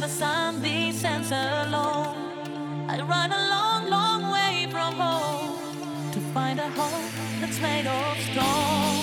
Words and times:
the 0.00 0.08
sun 0.08 0.60
descends 0.60 1.30
alone. 1.30 2.16
I 2.88 3.00
run 3.00 3.32
a 3.32 3.42
long, 3.54 3.90
long 3.90 4.32
way 4.32 4.68
from 4.70 4.94
home 4.94 6.12
to 6.12 6.20
find 6.34 6.58
a 6.58 6.68
home 6.70 7.10
that's 7.40 7.60
made 7.60 7.86
of 7.86 8.18
stone. 8.30 8.95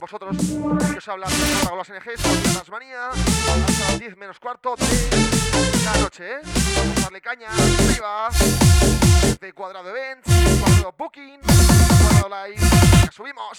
Vosotros 0.00 0.36
que 0.36 0.98
os 0.98 1.08
habla 1.08 1.26
de 1.28 1.76
las 1.76 1.88
con 2.22 2.42
Tasmania, 2.54 3.08
hasta 3.08 3.90
las 3.90 3.98
10 3.98 4.16
menos 4.16 4.38
cuarto 4.38 4.76
de 4.76 5.84
la 5.84 6.00
noche, 6.00 6.32
¿eh? 6.32 6.40
Vamos 6.76 6.98
a 6.98 7.00
darle 7.02 7.20
caña, 7.20 7.48
arriba, 7.50 8.28
de 9.40 9.52
cuadrado 9.52 9.88
events, 9.90 10.26
cuadrado 10.60 10.94
booking, 10.96 11.40
cuadrado 11.40 12.46
live, 12.46 13.10
subimos. 13.12 13.58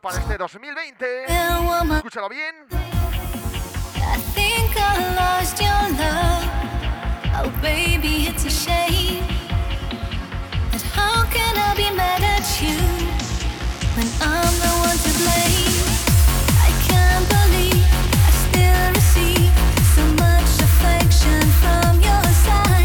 Para 0.00 0.18
este 0.18 0.38
2020. 0.38 1.24
Escúchalo 1.96 2.28
bien. 2.28 2.54
I 3.96 4.18
think 4.34 4.76
I 4.76 5.14
lost 5.14 5.60
your 5.60 5.88
love. 5.98 6.44
Oh, 7.34 7.50
baby, 7.62 8.26
it's 8.28 8.44
a 8.44 8.50
shame. 8.50 9.24
But 10.70 10.82
how 10.94 11.24
can 11.30 11.56
I 11.56 11.74
be 11.74 11.90
mad 11.96 12.22
at 12.22 12.60
you 12.60 12.76
when 13.96 14.08
I'm 14.20 14.54
the 14.64 14.72
one 14.86 14.98
to 14.98 15.10
blame? 15.22 15.86
I 16.60 16.70
can't 16.88 17.28
believe 17.28 17.86
I 18.12 18.30
still 18.44 18.92
receive 18.94 19.52
so 19.94 20.04
much 20.22 20.57
affection 20.78 21.40
from 21.60 22.00
your 22.00 22.22
side. 22.44 22.77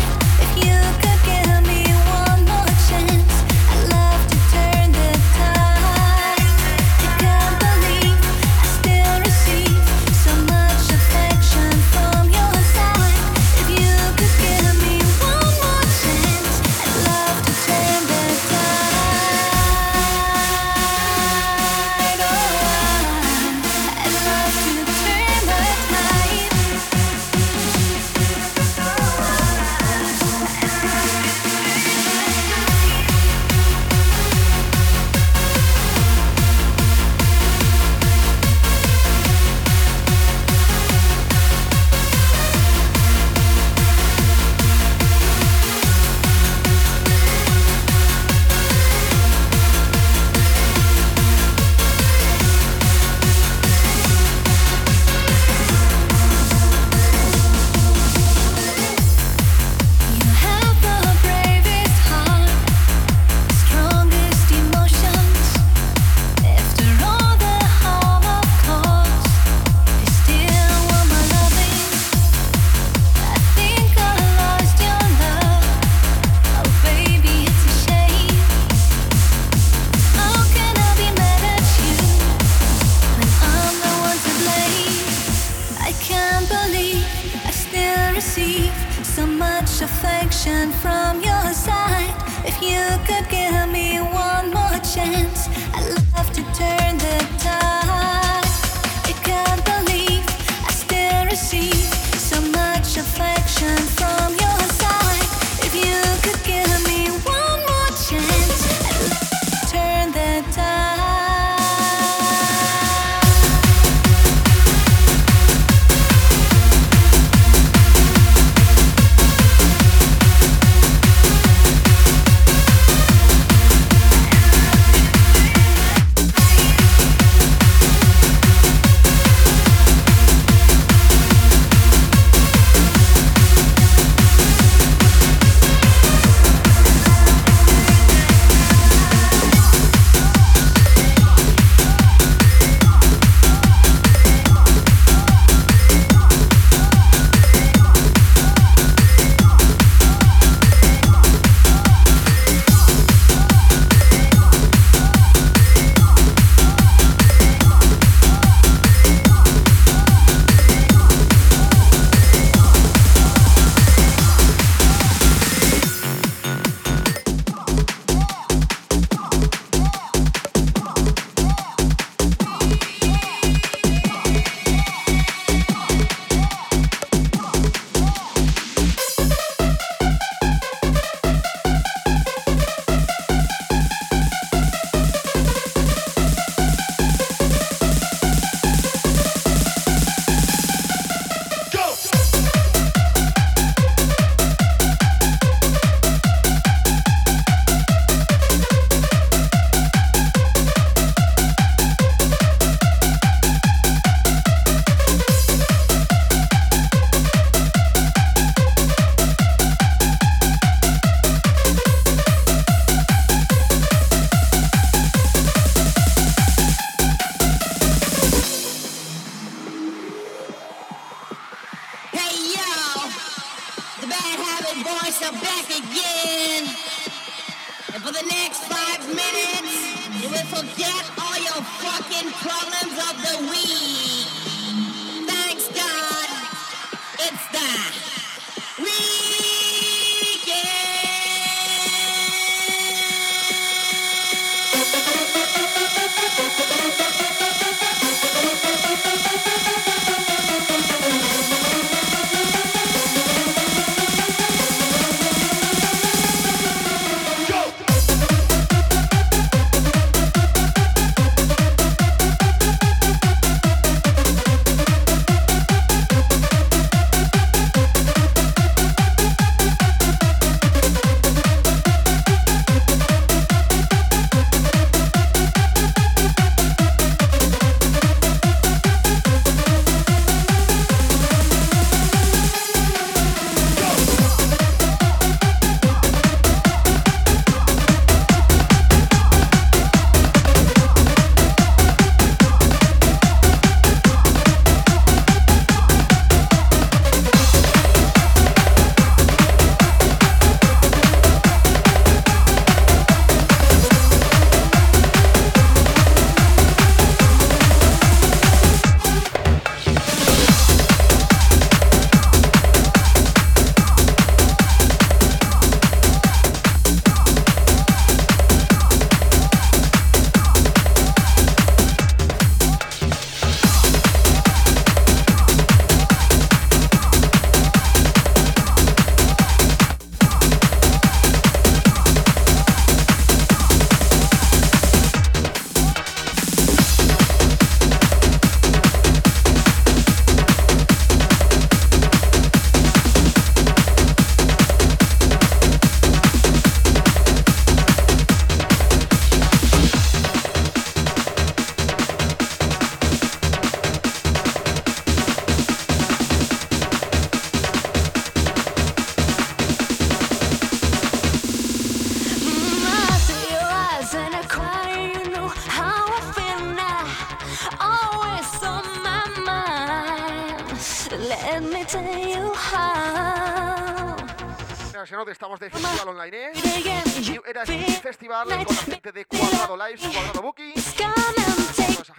get 230.78 231.04
all 231.20 231.38
your 231.38 231.62
fucking 231.82 232.32
problems. 232.32 232.72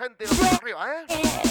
Gente, 0.05 0.27
arriba, 0.61 0.87
¿eh? 1.09 1.44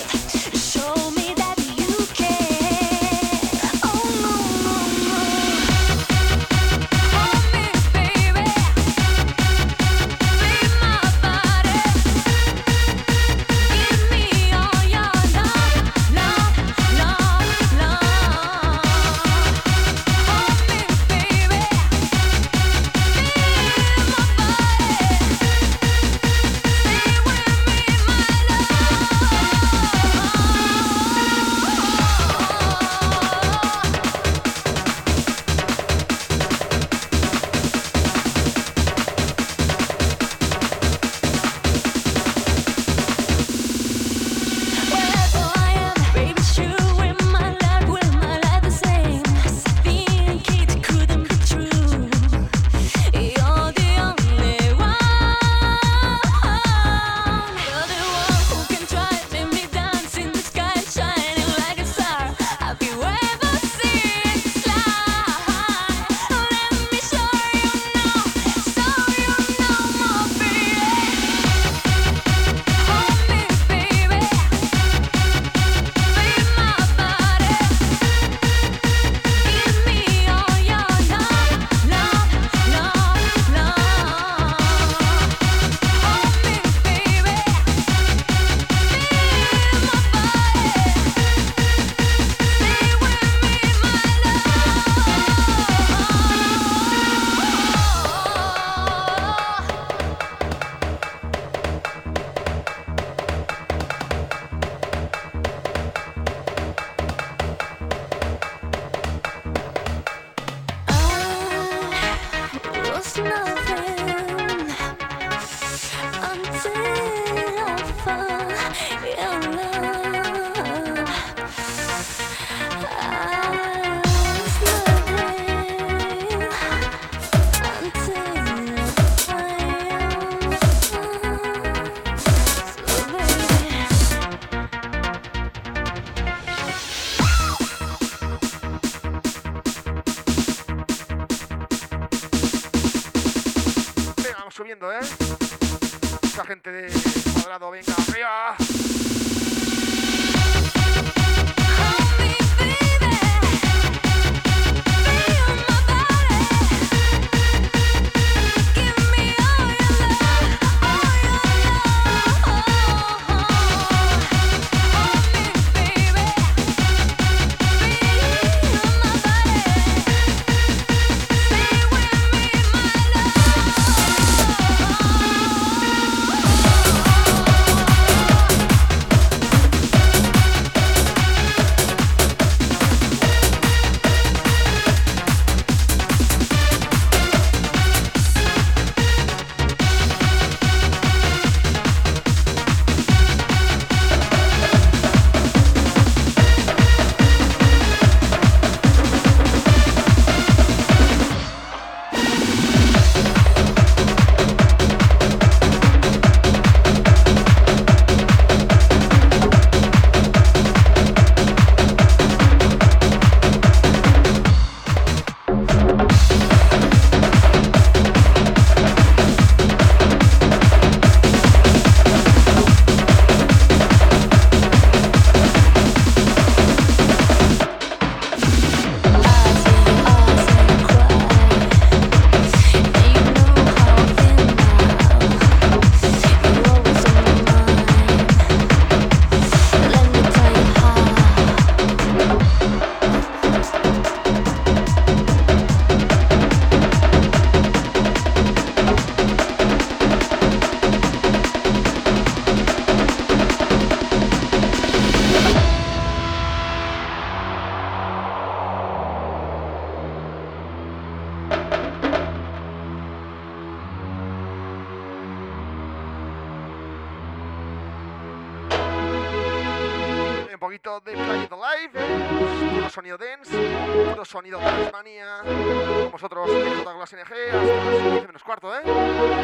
Sonido 274.26 274.60
Tasmania. 274.60 275.42
Con 275.44 276.12
vosotros, 276.12 276.50
J 276.50 276.94
Glass 276.94 277.14
NG, 277.14 277.20
hasta 277.20 277.86
las 277.86 278.02
15 278.02 278.28
menos 278.28 278.44
cuarto, 278.44 278.76
¿eh? 278.76 278.82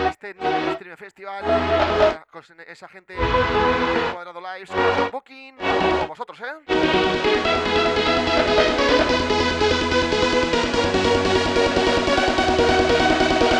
Este 0.09 0.33
Stream 0.75 0.97
Festival, 0.97 1.43
con 2.31 2.43
esa 2.67 2.87
gente 2.87 3.15
Cuadrado 4.13 4.41
Lives, 4.41 4.71
Booking, 5.11 5.55
con 5.57 6.07
vosotros, 6.07 6.39
¿eh? 6.41 6.53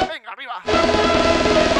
Venga, 0.09 0.31
arriba. 0.31 1.78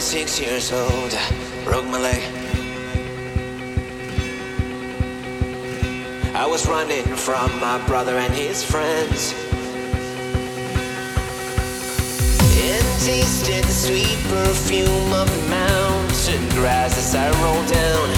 Six 0.00 0.40
years 0.40 0.72
old, 0.72 1.12
I 1.12 1.64
broke 1.64 1.84
my 1.84 1.98
leg. 1.98 2.22
I 6.34 6.46
was 6.46 6.66
running 6.66 7.04
from 7.16 7.48
my 7.60 7.78
brother 7.86 8.16
and 8.16 8.32
his 8.32 8.64
friends. 8.64 9.34
And 12.70 12.86
tasted 13.04 13.64
the 13.64 13.72
sweet 13.72 14.18
perfume 14.30 15.12
of 15.12 15.28
the 15.28 15.48
mountains. 15.48 16.28
and 16.28 16.50
grass 16.52 16.96
as 16.96 17.14
I 17.14 17.28
roll 17.42 17.62
down. 17.66 18.08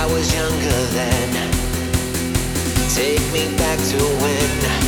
I 0.00 0.06
was 0.12 0.34
younger 0.34 0.80
then. 0.98 1.28
Take 2.94 3.24
me 3.32 3.56
back 3.56 3.78
to 3.78 3.98
when 4.22 4.87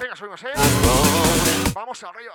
Venga, 0.00 0.16
subimos, 0.16 0.42
¿eh? 0.42 0.52
roam. 0.54 1.72
Vamos 1.74 2.02
arriba. 2.02 2.34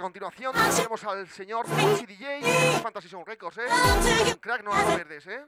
a 0.00 0.02
continuación 0.02 0.54
tenemos 0.74 1.04
al 1.04 1.28
señor 1.28 1.66
Foxy 1.66 2.06
DJ 2.06 2.40
de 2.40 2.80
Fantasy 2.82 3.08
Sound 3.08 3.26
Records, 3.26 3.58
¿eh? 3.58 3.66
Un 4.28 4.34
crack 4.38 4.64
no 4.64 4.74
lo 4.74 4.96
verdes, 4.96 5.26
¿eh? 5.26 5.44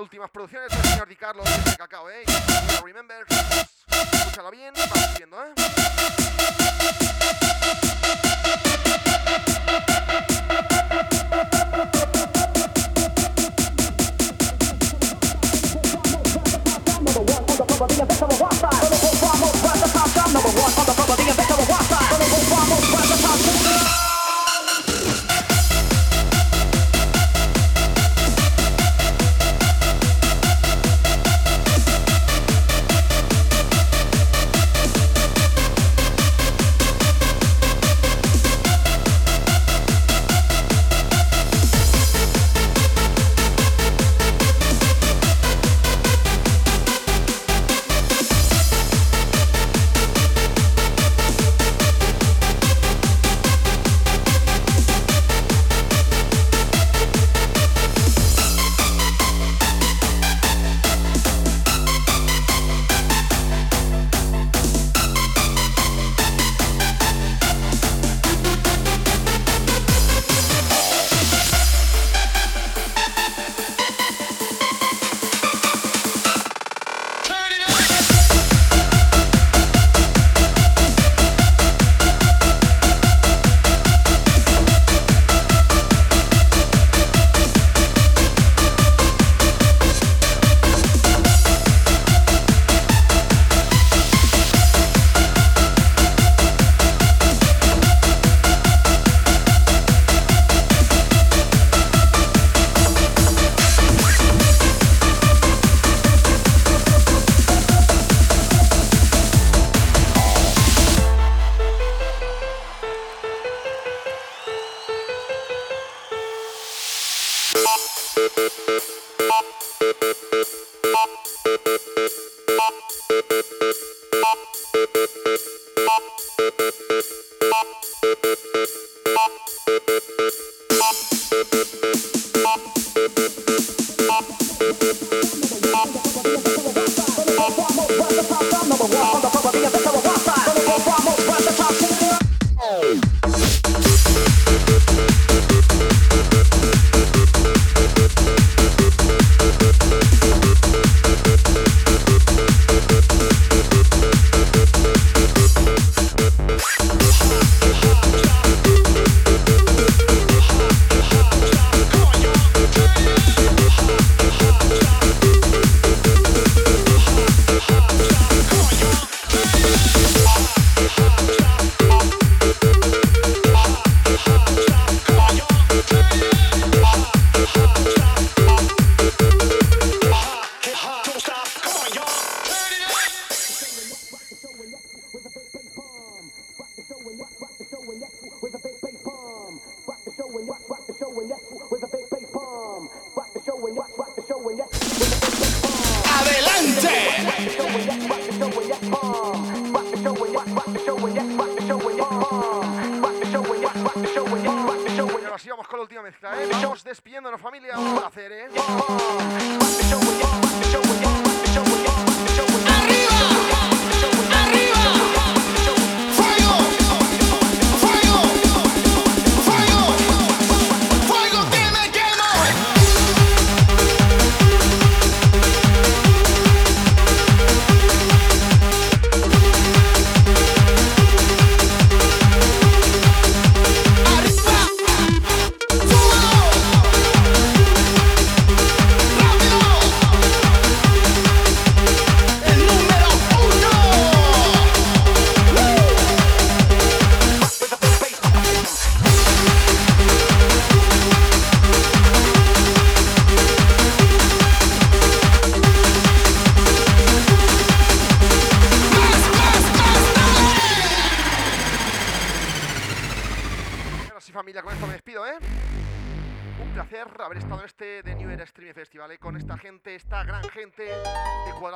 Últimas 0.00 0.30
producciones 0.30 0.70
del 0.70 0.82
señor 0.82 1.08
Di 1.08 1.16
Carlos 1.16 1.44
de 1.64 1.76
Cacao, 1.76 2.08
¿eh? 2.10 2.24
Remember, 2.84 3.26
escúchalo 3.28 4.50
bien, 4.50 4.72
vamos 4.74 5.14
viendo, 5.16 5.44
¿eh? 5.44 5.54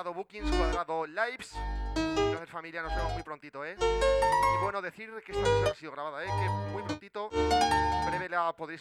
cuadrado 0.03 0.15
bookings, 0.15 0.51
cuadrado 0.51 1.07
lives 1.07 2.22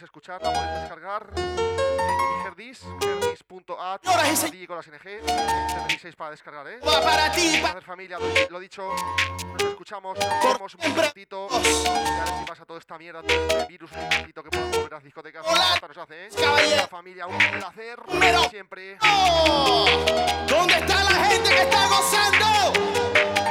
escuchar, 0.06 0.42
la 0.42 0.54
podéis 0.54 0.82
descargar 0.82 1.30
en 1.36 2.48
Herdis, 2.48 2.84
herdis.at, 2.84 4.02
con 4.68 4.76
las 4.76 4.88
NG, 4.88 5.26
tenéis 5.26 6.02
6 6.02 6.16
para 6.16 6.32
descargar, 6.32 6.68
¿eh? 6.68 6.80
para 6.82 7.32
ti, 7.32 7.60
para 7.62 7.82
familia, 7.82 8.18
lo, 8.50 8.60
dicho, 8.60 8.94
nos 9.52 9.64
escuchamos, 9.64 10.18
nos 10.18 10.54
vemos 10.54 10.76
un 10.76 10.96
momentito, 10.96 11.48
y 11.52 11.56
a 11.56 12.26
ver 12.26 12.40
si 12.40 12.46
pasa 12.46 12.66
toda 12.66 12.80
esta 12.80 12.98
mierda, 12.98 13.22
todo 13.22 13.38
este 13.38 13.66
virus, 13.68 13.92
un 13.92 14.04
momentito 14.04 14.44
que 14.44 14.50
podemos 14.50 14.76
volver 14.76 14.94
a 14.94 14.96
las 14.96 15.04
discotecas, 15.04 15.46
nos 15.46 15.98
hace, 15.98 16.28
¿eh? 16.28 16.30
La 16.76 16.88
familia, 16.88 17.28
un 17.28 17.38
placer, 17.38 18.00
siempre. 18.50 18.98
¿Dónde 20.48 20.74
está 20.74 21.04
la 21.04 21.26
gente 21.26 21.50
que 21.50 21.62
está 21.62 21.88
gozando? 21.88 23.51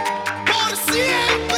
¡Por 0.70 0.78
siempre! 0.78 1.56